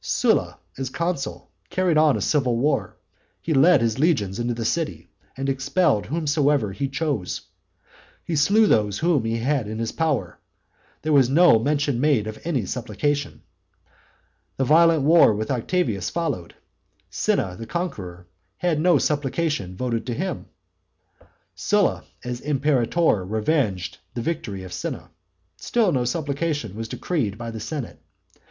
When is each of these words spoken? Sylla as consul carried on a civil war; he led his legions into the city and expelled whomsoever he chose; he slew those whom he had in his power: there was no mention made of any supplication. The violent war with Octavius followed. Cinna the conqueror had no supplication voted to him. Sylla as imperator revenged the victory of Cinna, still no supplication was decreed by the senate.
Sylla 0.03 0.57
as 0.79 0.89
consul 0.89 1.51
carried 1.69 1.95
on 1.95 2.17
a 2.17 2.21
civil 2.21 2.57
war; 2.57 2.97
he 3.39 3.53
led 3.53 3.81
his 3.81 3.99
legions 3.99 4.39
into 4.39 4.55
the 4.55 4.65
city 4.65 5.11
and 5.37 5.47
expelled 5.47 6.07
whomsoever 6.07 6.71
he 6.71 6.87
chose; 6.89 7.41
he 8.23 8.35
slew 8.35 8.65
those 8.65 8.97
whom 8.97 9.25
he 9.25 9.37
had 9.37 9.67
in 9.67 9.77
his 9.77 9.91
power: 9.91 10.39
there 11.03 11.13
was 11.13 11.29
no 11.29 11.59
mention 11.59 12.01
made 12.01 12.25
of 12.25 12.39
any 12.43 12.65
supplication. 12.65 13.43
The 14.57 14.63
violent 14.63 15.03
war 15.03 15.35
with 15.35 15.51
Octavius 15.51 16.09
followed. 16.09 16.55
Cinna 17.11 17.55
the 17.59 17.67
conqueror 17.67 18.25
had 18.57 18.79
no 18.79 18.97
supplication 18.97 19.75
voted 19.77 20.07
to 20.07 20.15
him. 20.15 20.47
Sylla 21.53 22.05
as 22.23 22.41
imperator 22.41 23.23
revenged 23.23 23.99
the 24.15 24.21
victory 24.23 24.63
of 24.63 24.73
Cinna, 24.73 25.11
still 25.57 25.91
no 25.91 26.05
supplication 26.05 26.75
was 26.75 26.87
decreed 26.87 27.37
by 27.37 27.51
the 27.51 27.59
senate. 27.59 28.01